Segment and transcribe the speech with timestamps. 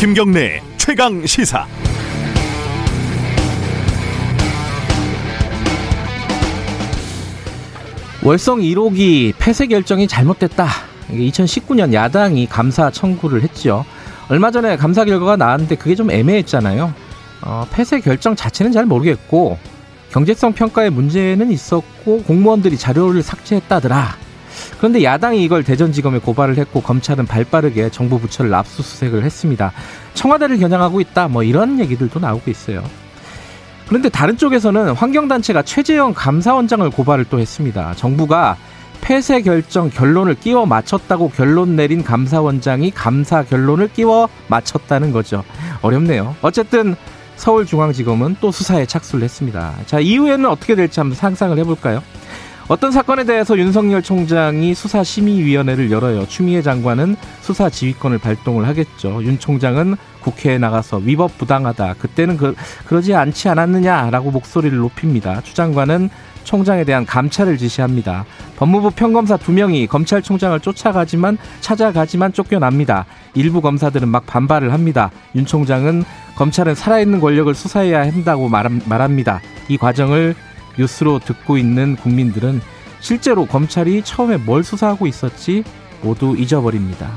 [0.00, 1.66] 김경래 최강 시사.
[8.22, 10.68] 월성 1호기 폐쇄 결정이 잘못됐다.
[11.10, 13.84] 2019년 야당이 감사 청구를 했죠.
[14.30, 16.94] 얼마 전에 감사 결과가 나왔는데 그게 좀 애매했잖아요.
[17.42, 19.58] 어, 폐쇄 결정 자체는 잘 모르겠고
[20.12, 24.29] 경제성 평가에 문제는 있었고 공무원들이 자료를 삭제했다더라.
[24.78, 29.72] 그런데 야당이 이걸 대전지검에 고발을 했고 검찰은 발빠르게 정부 부처를 압수수색을 했습니다.
[30.14, 31.28] 청와대를 겨냥하고 있다.
[31.28, 32.82] 뭐 이런 얘기들도 나오고 있어요.
[33.88, 37.92] 그런데 다른 쪽에서는 환경단체가 최재형 감사원장을 고발을 또 했습니다.
[37.96, 38.56] 정부가
[39.00, 45.42] 폐쇄 결정 결론을 끼워 맞췄다고 결론 내린 감사원장이 감사 결론을 끼워 맞췄다는 거죠.
[45.82, 46.36] 어렵네요.
[46.42, 46.94] 어쨌든
[47.36, 49.74] 서울중앙지검은 또 수사에 착수를 했습니다.
[49.86, 52.02] 자, 이후에는 어떻게 될지 한번 상상을 해볼까요?
[52.70, 56.28] 어떤 사건에 대해서 윤석열 총장이 수사심의위원회를 열어요.
[56.28, 59.24] 추미애 장관은 수사 지휘권을 발동을 하겠죠.
[59.24, 61.94] 윤 총장은 국회에 나가서 위법 부당하다.
[61.94, 62.54] 그때는 그,
[62.84, 65.40] 그러지 않지 않았느냐라고 목소리를 높입니다.
[65.40, 66.10] 추 장관은
[66.44, 68.24] 총장에 대한 감찰을 지시합니다.
[68.54, 73.04] 법무부 평검사 두 명이 검찰총장을 쫓아가지만 찾아가지만 쫓겨납니다.
[73.34, 75.10] 일부 검사들은 막 반발을 합니다.
[75.34, 76.04] 윤 총장은
[76.36, 79.40] 검찰은 살아있는 권력을 수사해야 한다고 말합니다.
[79.68, 80.36] 이 과정을
[80.78, 82.60] 뉴스로 듣고 있는 국민들은
[83.00, 85.64] 실제로 검찰이 처음에 뭘 수사하고 있었지
[86.02, 87.10] 모두 잊어버립니다.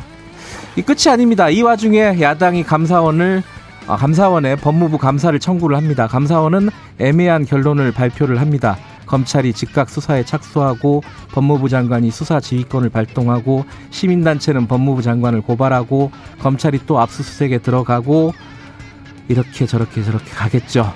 [0.75, 1.49] 이 끝이 아닙니다.
[1.49, 3.43] 이 와중에 야당이 감사원을
[3.85, 6.07] 아, 감사원에 법무부 감사를 청구를 합니다.
[6.07, 8.77] 감사원은 애매한 결론을 발표를 합니다.
[9.05, 16.99] 검찰이 즉각 수사에 착수하고 법무부 장관이 수사 지휘권을 발동하고 시민단체는 법무부 장관을 고발하고 검찰이 또
[16.99, 18.33] 압수수색에 들어가고
[19.27, 20.93] 이렇게 저렇게 저렇게 가겠죠.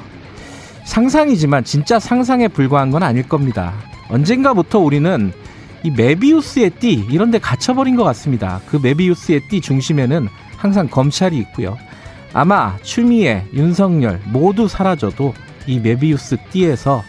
[0.88, 3.74] 상상이지만 진짜 상상에 불과한 건 아닐 겁니다.
[4.10, 5.34] 언젠가부터 우리는
[5.84, 8.62] 이 메비우스의 띠 이런 데 갇혀버린 것 같습니다.
[8.68, 11.78] 그 메비우스의 띠 중심에는 항상 검찰이 있고요.
[12.34, 15.34] 아마 추미애, 윤석열 모두 사라져도
[15.68, 17.04] 이 메비우스 띠에서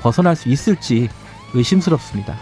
[0.00, 1.08] 벗어날 수 있을지
[1.54, 2.36] 의심스럽습니다.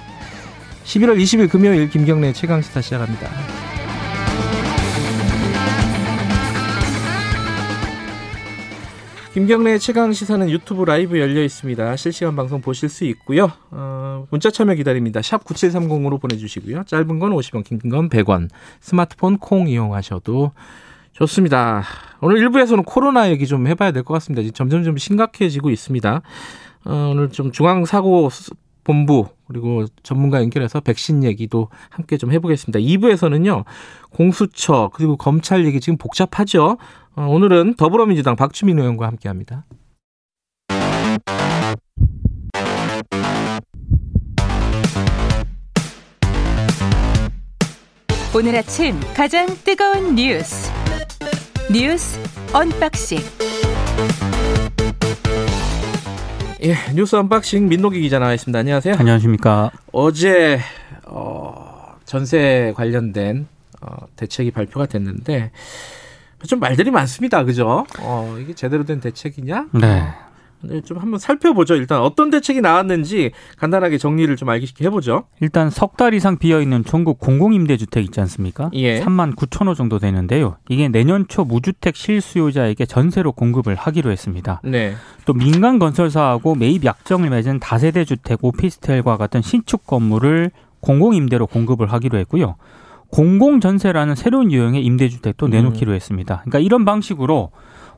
[0.84, 3.28] 11월 20일 금요일 김경래 최강시사 시작합니다.
[9.33, 11.95] 김경래 최강 시사는 유튜브 라이브 열려 있습니다.
[11.97, 13.53] 실시간 방송 보실 수 있고요.
[13.71, 15.23] 어, 문자 참여 기다립니다.
[15.23, 16.83] 샵 9730으로 보내주시고요.
[16.85, 18.49] 짧은 건 50원, 긴 건 100원.
[18.81, 20.51] 스마트폰 콩 이용하셔도
[21.13, 21.85] 좋습니다.
[22.21, 24.51] 오늘 1부에서는 코로나 얘기 좀 해봐야 될 것 같습니다.
[24.53, 26.23] 점점 점 심각해지고 있습니다.
[26.87, 28.31] 어, 오늘 좀 중앙사고
[28.91, 32.81] 본부 그리고 전문가 연결해서 백신 얘기도 함께 좀 해보겠습니다.
[32.81, 33.65] 2부에서는요
[34.11, 36.77] 공수처 그리고 검찰 얘기 지금 복잡하죠.
[37.15, 39.65] 어, 오늘은 더불어민주당 박주민 의원과 함께합니다.
[48.34, 50.69] 오늘 아침 가장 뜨거운 뉴스
[51.72, 52.19] 뉴스
[52.53, 53.19] unboxing
[56.62, 58.59] 예, 뉴스 unboxing 민동기 기자 나와 있습니다.
[58.59, 58.97] 안녕하세요.
[58.98, 59.71] 안녕하십니까.
[59.93, 60.60] 어제
[61.06, 63.47] 어, 전세 관련된
[63.81, 65.53] 어, 대책이 발표가 됐는데
[66.47, 67.44] 좀 말들이 많습니다.
[67.44, 67.87] 그죠?
[68.00, 69.69] 어, 이게 제대로 된 대책이냐?
[69.72, 70.09] 네.
[70.62, 71.75] 네, 좀 한번 살펴보죠.
[71.75, 75.25] 일단 어떤 대책이 나왔는지 간단하게 정리를 좀 알기 쉽게 해보죠.
[75.41, 78.71] 일단 석 달 이상 비어 있는 전국 공공임대주택 있지 않습니까?
[78.75, 79.00] 예.
[79.00, 80.56] 3만 9천 호 정도 되는데요.
[80.69, 84.60] 이게 내년 초 무주택 실수요자에게 전세로 공급을 하기로 했습니다.
[84.65, 84.94] 네.
[85.26, 90.50] 또 민간 건설사하고 매입 약정을 맺은 다세대 주택, 오피스텔과 같은 신축 건물을
[90.81, 92.56] 공공임대로 공급을 하기로 했고요.
[93.10, 95.94] 공공전세라는 새로운 유형의 임대주택도 내놓기로 음.
[95.97, 96.37] 했습니다.
[96.44, 97.50] 그러니까 이런 방식으로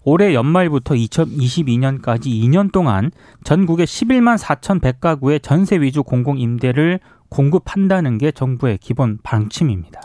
[0.04, 3.10] 올해 연말부터 2022년까지 2년 동안
[3.44, 10.00] 전국의 11만 4,100가구의 전세 위주 공공 임대를 공급한다는 게 정부의 기본 방침입니다.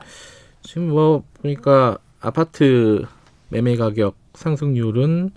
[0.61, 3.05] 지금 뭐 보니까 아파트
[3.49, 5.31] 매매 가격 상승률은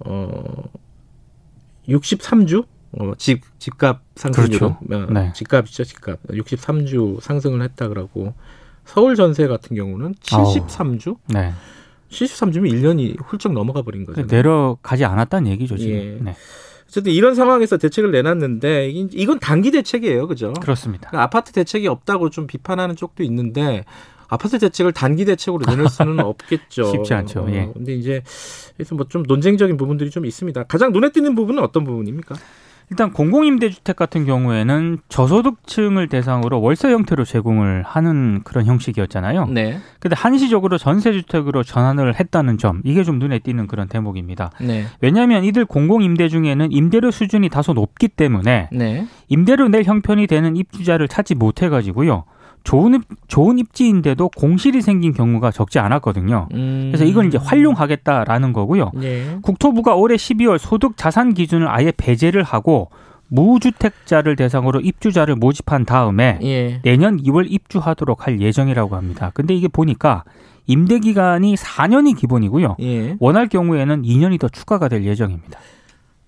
[0.00, 0.42] 어
[1.88, 4.78] 63주 어, 집 집값 상승률은 그렇죠.
[4.90, 5.32] 어, 네.
[5.34, 8.34] 집값이죠 집값 63주 상승을 했다 그러고
[8.84, 11.14] 서울 전세 같은 경우는 73주.
[11.14, 11.18] 어.
[11.28, 11.52] 네.
[12.10, 14.22] 73주면 1년이 훌쩍 넘어가 버린 거죠.
[14.22, 15.94] 내려가지 않았다는 얘기죠, 지금.
[15.94, 16.18] 예.
[16.20, 16.36] 네.
[16.88, 20.52] 어쨌든 이런 상황에서 대책을 내놨는데 이건 단기 대책이에요, 그죠?
[20.60, 21.08] 그렇습니다.
[21.10, 23.84] 그러니까 아파트 대책이 없다고 좀 비판하는 쪽도 있는데
[24.26, 26.84] 아파트 대책을 단기 대책으로 내놓을 수는 없겠죠.
[26.90, 27.46] 쉽지 않죠.
[27.50, 27.60] 예.
[27.62, 28.22] 어, 근데 이제
[28.76, 30.64] 그래서 뭐 좀 논쟁적인 부분들이 좀 있습니다.
[30.64, 32.34] 가장 눈에 띄는 부분은 어떤 부분입니까?
[32.90, 39.46] 일단 공공임대주택 같은 경우에는 저소득층을 대상으로 월세 형태로 제공을 하는 그런 형식이었잖아요.
[39.46, 39.78] 네.
[40.00, 44.50] 근데 한시적으로 전세주택으로 전환을 했다는 점 이게 좀 눈에 띄는 그런 대목입니다.
[44.60, 44.86] 네.
[45.00, 49.06] 왜냐하면 이들 공공임대 중에는 임대료 수준이 다소 높기 때문에 네.
[49.28, 52.24] 임대료 낼 형편이 되는 입주자를 찾지 못해가지고요.
[52.64, 56.48] 좋은 입, 좋은 입지인데도 공실이 생긴 경우가 적지 않았거든요.
[56.52, 56.88] 음.
[56.90, 58.92] 그래서 이걸 이제 활용하겠다라는 거고요.
[59.02, 59.38] 예.
[59.42, 62.90] 국토부가 올해 12월 소득 자산 기준을 아예 배제를 하고
[63.28, 66.80] 무주택자를 대상으로 입주자를 모집한 다음에 예.
[66.82, 69.30] 내년 2월 입주하도록 할 예정이라고 합니다.
[69.34, 70.24] 근데 이게 보니까
[70.66, 72.76] 임대 기간이 4년이 기본이고요.
[72.80, 73.16] 예.
[73.18, 75.58] 원할 경우에는 2년이 더 추가가 될 예정입니다.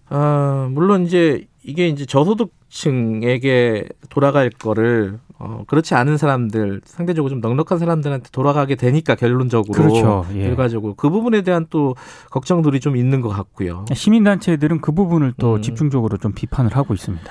[0.09, 7.79] 아, 물론 이제 이게 이제 저소득층에게 돌아갈 거를 어, 그렇지 않은 사람들 상대적으로 좀 넉넉한
[7.81, 10.25] 사람들한테 돌아가게 되니까 결론적으로 그렇죠.
[10.37, 10.43] 예.
[10.45, 11.97] 결과적으로 그 부분에 대한 또
[12.31, 13.85] 걱정들이 좀 있는 것 같고요.
[13.93, 15.63] 시민단체들은 그 부분을 또 음.
[15.63, 17.25] 집중적으로 좀 비판을 하고 있습니다.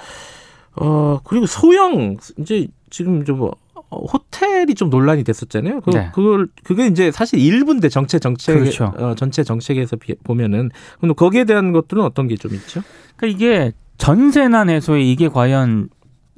[0.75, 3.55] 어 그리고 소형 이제 지금 좀 뭐,
[3.89, 5.79] 어, 호텔이 좀 논란이 됐었잖아요.
[5.81, 6.09] 그, 네.
[6.13, 8.91] 그걸 그게 이제 사실 일부인데 정체 정책 그렇죠.
[8.97, 10.69] 어, 전체 정책에서 비- 보면은
[10.99, 12.81] 그럼 거기에 대한 것들은 어떤 게 좀 있죠?
[13.15, 15.89] 그러니까 이게 전세난 해소에 이게 과연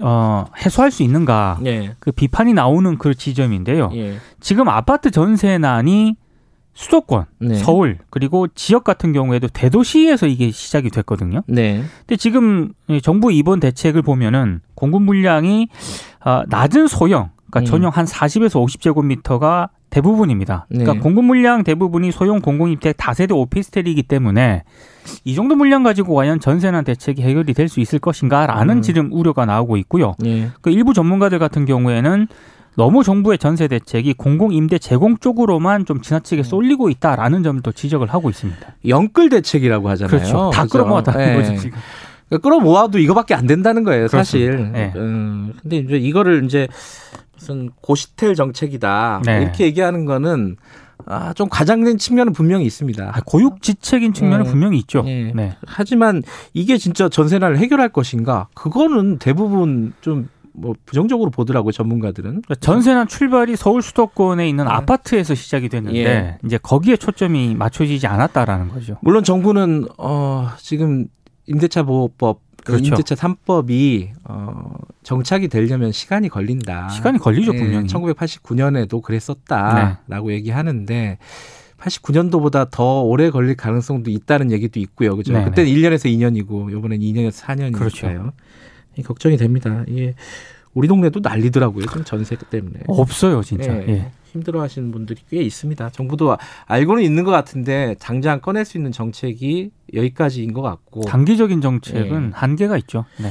[0.02, 1.96] 어, 해소할 수 있는가 예.
[2.00, 3.92] 그 비판이 나오는 그 지점인데요.
[3.94, 4.18] 예.
[4.40, 6.18] 지금 아파트 전세난이
[6.74, 7.56] 수도권, 네.
[7.56, 11.44] 서울 그리고 지역 같은 경우에도 대도시에서 이게 시작이 됐거든요.
[11.48, 11.84] 네.
[12.00, 15.68] 근데 지금 이 정부 이번 대책을 보면은 공급 물량이
[16.26, 17.66] 어, 낮은 소형, 그러니까 음.
[17.66, 20.66] 전용 한 40에서 50제곱미터가 대부분입니다.
[20.70, 20.80] 네.
[20.80, 24.64] 그러니까 공급 물량 대부분이 소형 공공임대 다세대 오피스텔이기 때문에
[25.24, 28.82] 이 정도 물량 가지고 과연 전세난 대책이 해결이 될 수 있을 것인가라는 음.
[28.82, 30.16] 지금 우려가 나오고 있고요.
[30.26, 30.50] 예.
[30.62, 32.28] 그 일부 전문가들 같은 경우에는
[32.76, 36.44] 너무 정부의 전세 대책이 공공임대 제공 쪽으로만 좀 지나치게 음.
[36.44, 38.60] 쏠리고 있다라는 점도 지적을 하고 있습니다.
[38.88, 40.10] 영끌 대책이라고 하잖아요.
[40.18, 40.50] 그렇죠.
[40.52, 40.74] 다 그죠?
[40.80, 41.36] 끌어모았다는 예.
[41.36, 41.78] 거죠 지금.
[42.34, 44.72] 그러니까 끌어모아도 이거밖에 안 된다는 거예요, 사실.
[44.72, 44.92] 네.
[44.96, 46.68] 음, 근데 이제 이거를 이제
[47.38, 49.42] 무슨 고시텔 정책이다 네.
[49.42, 50.56] 이렇게 얘기하는 거는
[51.06, 53.12] 아, 좀 과장된 측면은 분명히 있습니다.
[53.14, 54.52] 아, 고육지책인 측면은 음.
[54.52, 55.04] 분명히 있죠.
[55.06, 55.32] 예.
[55.34, 55.56] 네.
[55.68, 58.48] 하지만 이게 진짜 전세난을 해결할 것인가?
[58.56, 62.30] 그거는 대부분 좀 뭐 부정적으로 보더라고요, 전문가들은.
[62.30, 64.70] 그러니까 전세난 출발이 서울 수도권에 있는 네.
[64.72, 66.38] 아파트에서 시작이 됐는데 예.
[66.46, 68.98] 이제 거기에 초점이 맞춰지지 않았다라는 거죠.
[69.02, 71.08] 물론 정부는 어, 지금
[71.48, 72.86] 임대차 보호법 그렇죠.
[72.86, 76.90] 임대차 3법이 어, 정착이 되려면 시간이 걸린다.
[76.90, 77.88] 시간이 걸리죠 예, 분명히.
[77.88, 80.36] 1989년에도 그랬었다라고 네.
[80.36, 81.18] 얘기하는데
[81.78, 85.18] 89년도보다 더 오래 걸릴 가능성도 있다는 얘기도 있고요.
[85.18, 85.34] 그죠?
[85.34, 85.46] 네네.
[85.46, 87.74] 그때는 1년에서 2년이고 이번엔 2년에서 4년이니까요.
[87.74, 88.32] 그렇죠.
[89.04, 89.84] 걱정이 됩니다.
[89.88, 90.16] 이게
[90.74, 91.86] 우리 동네도 난리더라고요.
[91.86, 92.82] 지금 전세 때문에.
[92.88, 93.76] 없어요 진짜.
[93.84, 94.12] 예, 예.
[94.26, 95.92] 힘들어 하시는 분들이 꽤 있습니다.
[95.92, 96.36] 정부도
[96.66, 102.32] 알고는 있는 것 같은데 당장 꺼낼 수 있는 정책이 여기까지인 것 같고 단기적인 정책은 예.
[102.34, 103.06] 한계가 있죠.
[103.20, 103.30] 네.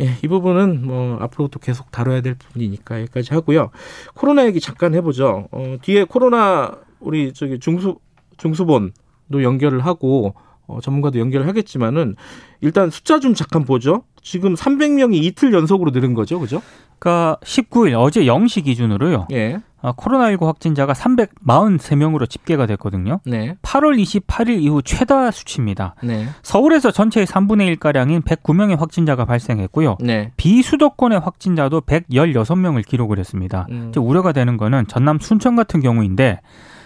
[0.00, 3.70] 예, 이 부분은 뭐 앞으로도 계속 다뤄야 될 부분이니까 여기까지 하고요.
[4.14, 5.48] 코로나 얘기 잠깐 해보죠.
[5.50, 7.98] 어, 뒤에 코로나 우리 저기 중수
[8.36, 10.34] 중수본도 연결을 하고
[10.66, 12.16] 어, 전문가도 연결을 하겠지만은
[12.60, 14.04] 일단 숫자 좀 잠깐 보죠.
[14.22, 16.62] 지금 300명이 이틀 연속으로 늘은 거죠, 그죠?
[16.98, 19.28] 그러니까 19일 어제 0시 기준으로요.
[19.32, 23.20] 예, 아, 코로나19 확진자가 343명으로 집계가 됐거든요.
[23.26, 25.96] 네, 8월 28일 이후 최다 수치입니다.
[26.02, 29.98] 네, 서울에서 전체의 3분의 1가량인 109명의 확진자가 발생했고요.
[30.00, 30.32] 네.
[30.38, 33.66] 비수도권의 확진자도 116명을 기록을 했습니다.
[33.70, 33.88] 음.
[33.90, 36.40] 이제 우려가 되는 거는 전남 순천 같은 경우인데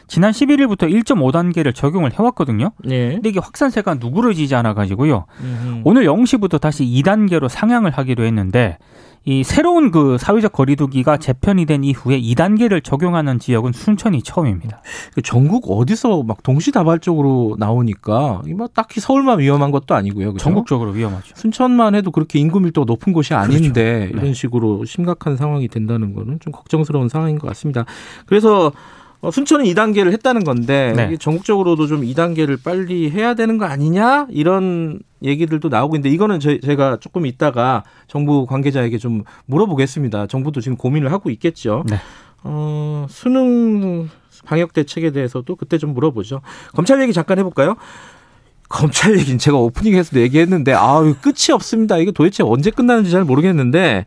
[0.09, 2.73] 지난 11일부터 1.5단계를 적용을 해왔거든요.
[2.85, 3.13] 네.
[3.13, 5.27] 근데 이게 확산세가 누그러지지 않아가지고요.
[5.41, 8.79] 음, 오늘 0시부터 다시 2단계로 상향을 하기로 했는데
[9.25, 14.81] 이 새로운 그 사회적 거리두기가 재편이 된 이후에 2단계를 적용하는 지역은 순천이 처음입니다.
[15.15, 20.33] 그 전국 어디서 막 동시다발적으로 나오니까 이뭐 딱히 서울만 위험한 것도 아니고요.
[20.33, 20.43] 그죠?
[20.43, 21.35] 전국적으로 위험하죠.
[21.37, 24.15] 순천만 해도 그렇게 인구 밀도가 높은 곳이 아닌데 그렇죠.
[24.15, 24.23] 네.
[24.23, 27.85] 이런 식으로 심각한 상황이 된다는 거는 좀 걱정스러운 상황인 것 같습니다.
[28.25, 28.73] 그래서
[29.21, 31.07] 어, 순천은 2단계를 했다는 건데 네.
[31.07, 36.61] 이게 전국적으로도 좀 2단계를 빨리 해야 되는 거 아니냐 이런 얘기들도 나오고 있는데 이거는 제,
[36.61, 40.29] 제가 조금 이따가 정부 관계자에게 좀 물어보겠습니다.
[40.29, 41.85] 정부도 지금 고민을 하고 있겠죠.
[41.89, 41.97] 네.
[42.45, 44.09] 어, 수능
[44.45, 46.41] 방역 대책에 대해서도 그때 좀 물어보죠.
[46.75, 47.75] 검찰 얘기 잠깐 해볼까요?
[48.69, 51.99] 검찰 얘기는 제가 오프닝에서도 얘기했는데 아유 끝이 없습니다.
[51.99, 54.05] 이게 도대체 언제 끝나는지 잘 모르겠는데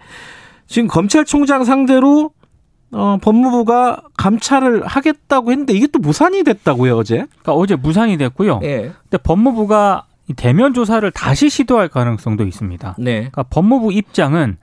[0.68, 2.32] 지금 검찰총장 상대로
[2.93, 7.25] 어, 법무부가 감찰을 하겠다고 했는데 이게 또 무산이 됐다고요 어제?
[7.41, 8.60] 그러니까 어제 무산이 됐고요.
[8.63, 8.91] 예.
[9.03, 12.96] 근데 법무부가 이 대면 조사를 다시 시도할 가능성도 있습니다.
[13.00, 13.14] 네.
[13.14, 14.58] 그러니까 법무부 입장은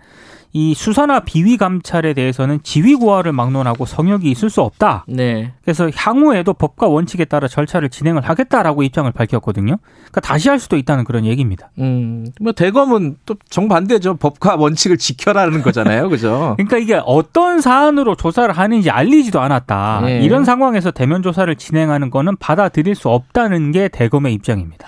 [0.53, 5.05] 이 수사나 비위 감찰에 대해서는 지위 고하를 막론하고 성역이 있을 수 없다.
[5.07, 5.53] 네.
[5.63, 9.77] 그래서 향후에도 법과 원칙에 따라 절차를 진행을 하겠다라고 입장을 밝혔거든요.
[9.77, 11.71] 그러니까 다시 할 수도 있다는 그런 얘기입니다.
[11.79, 14.17] 음, 뭐 대검은 또 정반대죠.
[14.17, 16.09] 법과 원칙을 지켜라는 거잖아요.
[16.11, 16.55] 그죠?
[16.57, 20.01] 그러니까 이게 어떤 사안으로 조사를 하는지 알리지도 않았다.
[20.05, 20.21] 네.
[20.23, 24.87] 이런 상황에서 대면 조사를 진행하는 거는 받아들일 수 없다는 게 대검의 입장입니다.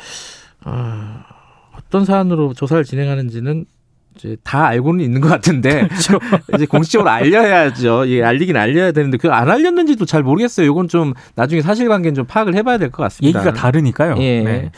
[0.64, 1.25] 아,
[1.76, 3.64] 어떤 사안으로 조사를 진행하는지는
[4.17, 6.19] 이제 다 알고는 있는 것 같은데 그렇죠.
[6.55, 8.09] 이제 공식적으로 알려야죠.
[8.09, 10.67] 예, 알리긴 알려야 되는데 그 안 알렸는지도 잘 모르겠어요.
[10.67, 13.38] 이건 좀 나중에 사실관계는 좀 파악을 해봐야 될 것 같습니다.
[13.40, 14.17] 얘기가 다르니까요.
[14.19, 14.40] 예.
[14.43, 14.73] 네.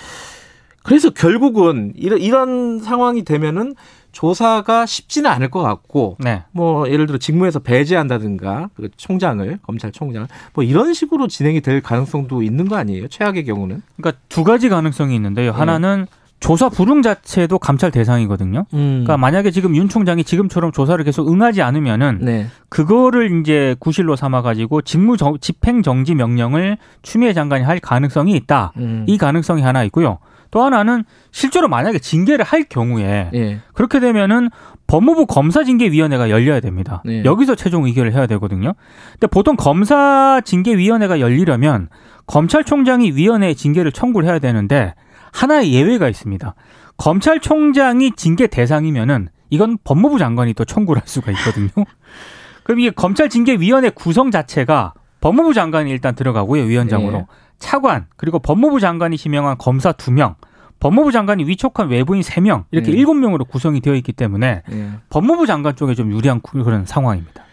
[0.83, 3.75] 그래서 결국은 이런, 이런 상황이 되면은
[4.13, 6.43] 조사가 쉽지는 않을 것 같고 네.
[6.53, 12.69] 뭐 예를 들어 직무에서 배제한다든가 그 총장을 검찰총장을 뭐 이런 식으로 진행이 될 가능성도 있는
[12.69, 13.09] 거 아니에요?
[13.09, 13.83] 최악의 경우는.
[13.97, 15.51] 그러니까 두 가지 가능성이 있는데요.
[15.53, 16.07] 하나는
[16.41, 18.67] 조사 불응 자체도 감찰 대상이거든요.
[18.71, 22.49] 그러니까 만약에 지금 윤 총장이 지금처럼 조사를 계속 응하지 않으면은 네.
[22.69, 28.73] 그거를 이제 구실로 삼아 가지고 직무 정, 집행 정지 명령을 추미애 장관이 할 가능성이 있다.
[28.77, 29.05] 음.
[29.07, 30.19] 이 가능성이 하나 있고요.
[30.53, 33.61] 또 하나는 실제로 만약에 징계를 할 경우에 예.
[33.73, 34.51] 그렇게 되면은
[34.87, 37.03] 법무부 검사징계위원회가 열려야 됩니다.
[37.07, 37.25] 네.
[37.25, 38.75] 여기서 최종 의결을 해야 되거든요.
[39.13, 41.89] 근데 보통 검사징계위원회가 열리려면
[42.27, 44.95] 검찰총장이 위원회에 징계를 청구를 해야 되는데
[45.33, 46.55] 하나의 예외가 있습니다.
[46.99, 51.71] 검찰총장이 징계 대상이면은 이건 법무부 장관이 또 청구를 할 수가 있거든요.
[52.63, 57.19] 그럼 이게 검찰징계위원회 구성 자체가 법무부 장관이 일단 들어가고요, 위원장으로.
[57.19, 57.27] 네.
[57.59, 60.35] 차관, 그리고 법무부 장관이 지명한 검사 두 명
[60.81, 62.97] 법무부 장관이 위촉한 외부인 세 명 이렇게 네.
[62.99, 64.91] 일곱 명으로 구성이 되어 있기 때문에 예.
[65.11, 67.45] 법무부 장관 쪽에 좀 유리한 그런 상황입니다.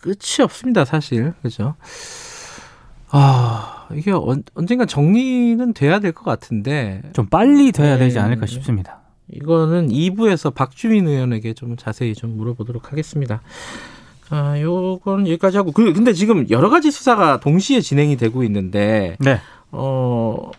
[0.00, 1.32] 끝이 없습니다, 사실.
[1.40, 1.76] 그죠?
[3.10, 8.20] 아, 이게 언, 언젠가 정리는 돼야 될 것 같은데 좀 빨리 돼야 되지 네.
[8.22, 9.02] 않을까 싶습니다.
[9.32, 13.40] 이거는 2부에서 박주민 의원에게 좀 자세히 좀 물어보도록 하겠습니다.
[14.34, 19.38] 아, 요건 여기까지 하고 그 근데 지금 여러 가지 수사가 동시에 진행이 되고 있는데 네.
[19.70, 20.50] 어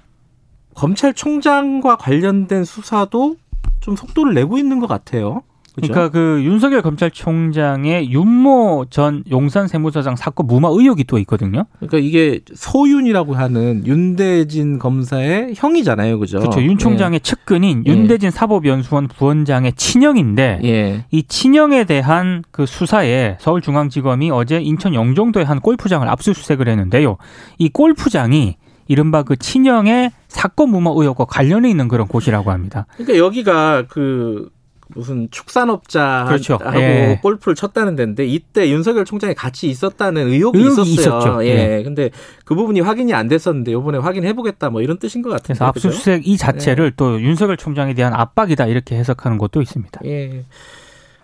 [0.75, 3.35] 검찰총장과 관련된 수사도
[3.81, 5.43] 좀 속도를 내고 있는 것 같아요.
[5.75, 5.91] 그죠?
[5.91, 11.65] 그러니까 그 윤석열 검찰총장의 윤모 전 용산 세무서장 사건 무마 의혹이 또 있거든요.
[11.79, 16.39] 그러니까 이게 소윤이라고 하는 윤대진 검사의 형이잖아요, 그죠?
[16.39, 16.63] 그렇죠.
[16.63, 17.91] 윤 총장의 측근인 예.
[17.91, 20.75] 윤대진 사법연수원 부원장의 친형인데 예.
[20.75, 21.05] 예.
[21.11, 27.17] 이 친형에 대한 그 수사에 서울중앙지검이 어제 인천 영종도의 한 골프장을 압수수색을 했는데요.
[27.57, 32.85] 이 골프장이 이른바 그 친형의 사건 무마 의혹과 관련이 있는 그런 곳이라고 합니다.
[32.97, 34.49] 그러니까 여기가 그
[34.87, 36.59] 무슨 축산업자하고 그렇죠.
[36.75, 37.19] 예.
[37.21, 41.19] 골프를 쳤다는 데인데 이때 윤석열 총장이 같이 있었다는 의혹이, 의혹이 있었어요.
[41.19, 41.45] 있었죠.
[41.45, 41.81] 예.
[41.83, 42.11] 근데
[42.43, 45.53] 그 부분이 확인이 안 됐었는데 이번에 확인해 보겠다 뭐 이런 뜻인 것 같은데.
[45.57, 45.65] 그래서?
[45.65, 50.01] 압수수색 이 자체를 또 윤석열 총장에 대한 압박이다 이렇게 해석하는 것도 있습니다.
[50.05, 50.43] 예.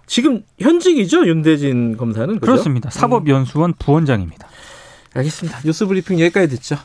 [0.07, 2.39] 지금 현직이죠 윤대진 검사는 그죠?
[2.39, 2.89] 그렇습니다.
[2.89, 4.47] 사법연수원 부원장입니다.
[5.13, 5.59] 알겠습니다.
[5.63, 6.77] 뉴스 브리핑 여기까지 듣죠.